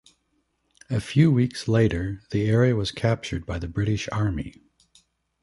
A 0.89 0.99
few 0.99 1.31
weeks 1.31 1.67
later, 1.67 2.23
the 2.31 2.47
area 2.49 2.75
was 2.75 2.91
captured 2.91 3.45
by 3.45 3.59
the 3.59 3.67
British 3.67 4.09
Army. 4.11 4.59